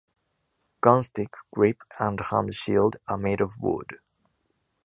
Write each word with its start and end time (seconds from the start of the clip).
Gun 0.81 1.03
stick, 1.03 1.35
grip 1.53 1.83
and 1.99 2.19
hand 2.19 2.55
shield 2.55 2.95
are 3.07 3.19
made 3.19 3.39
of 3.39 3.59
wood. 3.59 3.99